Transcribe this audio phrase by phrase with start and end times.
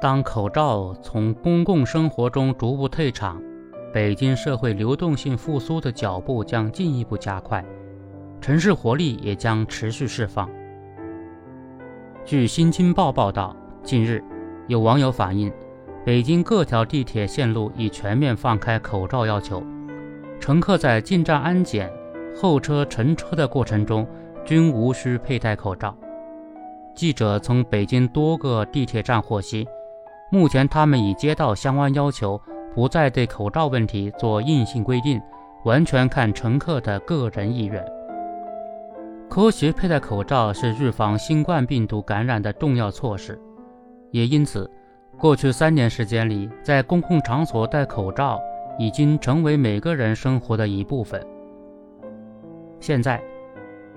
[0.00, 3.38] 当口罩从公共生活中逐步退场，
[3.92, 7.62] 北京社会流动性复苏的脚步将进一步加快，
[8.40, 10.48] 城市活力也将持续释放。
[12.24, 14.24] 据《新京报》报道，近日
[14.68, 15.52] 有网友反映，
[16.02, 19.62] 北京各条地铁线路已全面放开口罩要求，
[20.40, 21.92] 乘客在进站安检、
[22.34, 24.08] 候车乘车的过程中
[24.46, 25.94] 均无需佩戴口罩。
[26.94, 29.68] 记者从北京多个地铁站获悉。
[30.32, 32.40] 目前，他们已接到相关要求，
[32.72, 35.20] 不再对口罩问题做硬性规定，
[35.64, 37.84] 完全看乘客的个人意愿。
[39.28, 43.36] 科学佩戴口罩是预防新冠病毒感染的重要措施，
[44.12, 44.70] 也因此，
[45.18, 48.40] 过去三年时间里，在公共场所戴口罩
[48.78, 51.20] 已经成为每个人生活的一部分。
[52.78, 53.20] 现在，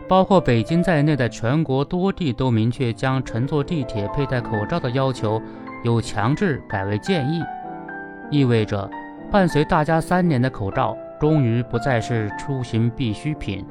[0.07, 5.39] 包括北京在内的全国多地都明确将乘坐地铁佩戴口罩的要求。
[5.83, 7.41] 由强制改为建议，
[8.31, 8.89] 意味着
[9.29, 13.65] 伴随大家三年的口罩终于不再是出行必需品。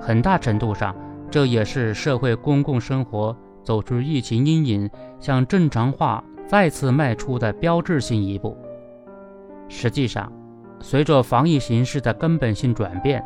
[0.00, 0.94] 很大程度上，
[1.30, 8.56] 这也是社会公共生活走出疫情阴影、向正常化再次迈出的标志性一步。
[9.68, 10.32] 实际上，
[10.80, 13.22] 随着防疫形势的根本性转变，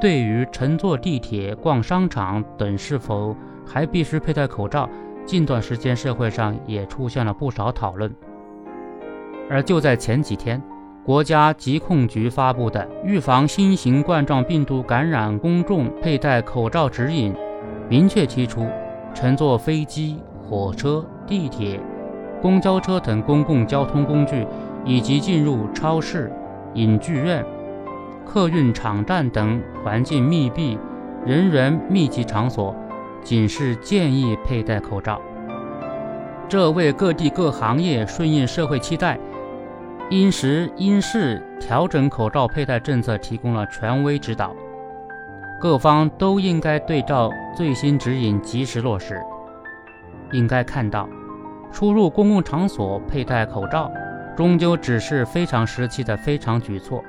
[0.00, 3.34] 对于乘坐地铁、逛商场等是否
[3.66, 4.88] 还必须佩戴口罩。
[5.24, 8.12] 近段时间，社会上也出现了不少讨论。
[9.48, 10.62] 而就在前几天，
[11.04, 17.32] 国家疾控局发布的《预防新型冠状病毒感染公众佩戴口罩指引》，
[17.88, 18.66] 明确提出，
[19.14, 21.80] 乘坐飞机、火车、地铁、
[22.40, 24.46] 公交车等公共交通工具，
[24.84, 26.32] 以及进入超市、
[26.74, 27.44] 影剧院、
[28.24, 30.78] 客运场站等环境密闭、
[31.24, 32.74] 人员密集场所。
[33.22, 35.20] 仅是建议佩戴口罩，
[36.48, 39.18] 这为各地各行业顺应社会期待，
[40.10, 44.54] 因时因势调整口罩佩戴政策提供了权威指导。
[45.60, 49.22] 各方都应该对照最新指引及时落实。
[50.32, 51.08] 应该看到，
[51.70, 53.88] 出入公共场所佩戴口罩，
[54.36, 57.04] 终究只是非常时期的非常举措。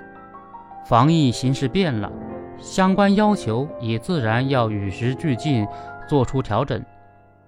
[0.85, 2.11] 防疫形势变了，
[2.59, 5.65] 相关要求也自然要与时俱进。
[6.13, 6.85] 做出调整，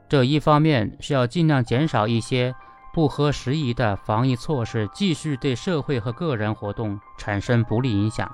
[0.09, 2.55] 这一方面是要尽量减少一些
[2.95, 8.27] 不合时宜的防疫措施继续对社会和个人活动产生不利影响；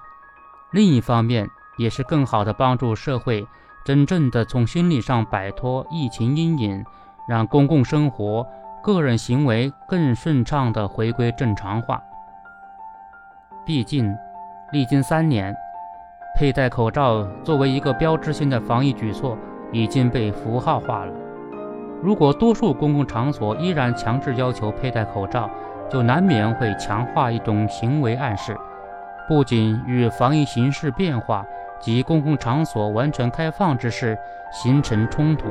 [0.71, 3.45] 另一方面，也是更好的帮助社会
[3.83, 6.85] 真正的从心理上摆脱疫情阴影，
[7.27, 8.47] 让公共生活、
[8.81, 12.01] 个人行为更顺畅地回归正常化。
[13.65, 14.15] 毕竟，
[14.71, 15.53] 历经三年，
[16.37, 19.37] 佩戴口罩作为一个标志性的防疫举措。
[19.71, 21.13] 已经被符号化了。
[22.01, 25.49] 如果多数公共场所依然强制要求佩戴口罩，
[25.89, 28.57] 就难免会强化一种行为暗示，
[29.27, 31.45] 不仅与防疫形势变化
[31.79, 34.17] 及公共场所完全开放之势
[34.51, 35.47] 形成冲突，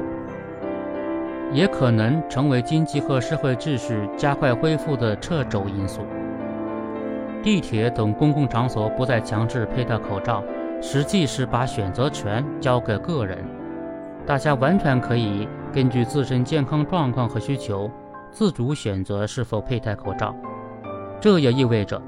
[1.53, 6.03] 也可能成为经济和社会秩序加快恢复的掣肘因素。
[7.43, 10.43] 地铁等公共场所不再强制佩戴口罩，
[10.83, 13.39] 实际是把选择权交给个人。
[14.27, 17.91] 大家完全可以根据自身健康状况和需求，
[18.31, 20.35] 自主选择是否佩戴口罩。
[21.21, 22.01] 这也意味着，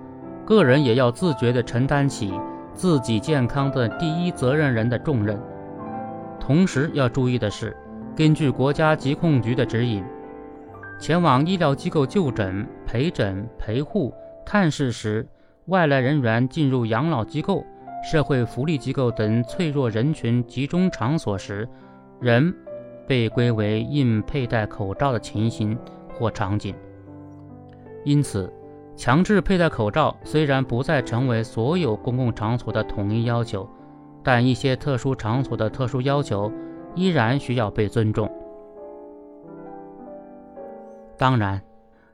[0.47, 2.33] 个人也要自觉地承担起
[2.75, 5.39] 自己健康的第一责任人的重任。
[6.39, 7.77] 同时要注意的是，
[8.17, 10.05] 根据国家疾控局的指引，
[10.99, 14.15] 前往医疗机构就诊、陪诊、陪护、
[14.47, 15.27] 探视时，
[15.67, 17.65] 外来人员进入养老机构、
[18.03, 21.69] 社会福利机构等脆弱人群集中场所时，
[22.22, 22.55] 人
[23.05, 25.77] 被归为应佩戴口罩的情形
[26.15, 26.72] 或场景，
[28.05, 28.49] 因此，
[28.97, 33.69] 强制佩戴口罩虽然不再成为所有公共场所的统一要求，
[34.22, 36.53] 但一些特殊场所的特殊要求
[36.94, 38.31] 依然需要被尊重。
[41.19, 41.61] 当然，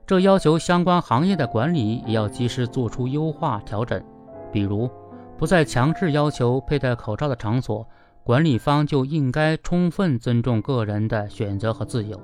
[0.07, 4.03] 这要求相关行业的管理也要及时做出优化调整，
[4.51, 4.89] 比如，
[5.37, 7.87] 不再强制要求佩戴口罩的场所。
[8.25, 12.21] 管理方就应该充分尊重个人的选择和自由，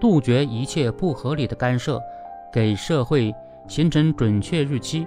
[0.00, 2.00] 杜绝一切不合理的干涉，
[2.52, 3.32] 给社会
[3.68, 5.06] 形成准确预期，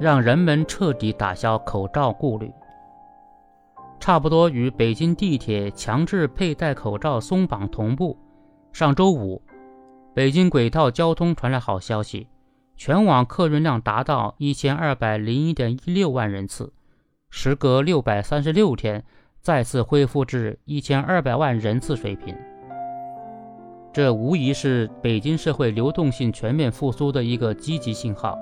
[0.00, 2.50] 让人们彻底打消口罩顾虑。
[4.00, 8.18] 差不多与北京地铁强制佩戴口罩松绑同步，
[8.72, 9.40] 上周五，
[10.14, 12.26] 北京轨道交通传来好消息，
[12.76, 16.72] 全网客运量达到一千二百零一点一六万人次，
[17.30, 19.04] 时隔六百三十六天。
[19.40, 22.34] 再次恢复至一千二百万人次水平，
[23.92, 28.36] 这无疑是北京社会流动性全面复苏的一个积极信号。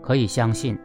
[0.00, 0.78] 可以相信，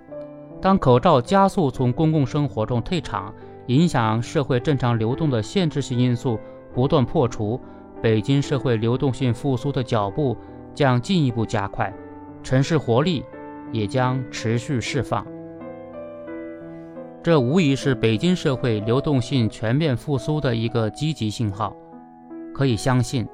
[0.62, 3.34] 当口罩加速从公共生活中退场，
[3.68, 6.38] 影响社会正常流动的限制性因素
[6.74, 7.58] 不断破除，
[8.02, 10.36] 北京社会流动性复苏的脚步
[10.74, 11.94] 将进一步加快，
[12.42, 13.24] 城市活力
[13.72, 15.26] 也将持续释放。
[17.24, 21.74] 这无疑是北京社会流动性全面复苏的一个积极信号。
[22.54, 23.26] 可以相信，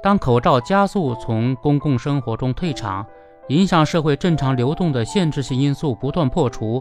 [0.00, 3.04] 当口罩加速从公共生活中退场，
[3.48, 6.80] 影响社会正常流动的限制性因素不断破除，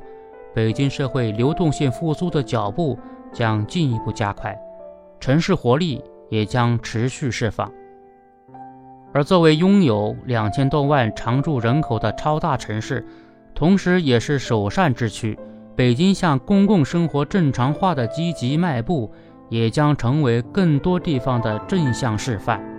[0.54, 2.96] 北京社会流动性复苏的脚步
[3.34, 4.56] 将进一步加快，
[5.20, 6.00] 城市活力
[6.30, 7.72] 也将持续释放。
[9.14, 13.04] 而作为拥有两千多万常住人口的超大城市，
[13.56, 15.36] 同时也是首善之区。
[15.76, 19.12] 北京向公共生活正常化的积极迈步，
[19.50, 22.75] 也将成为更多地方的正向示范。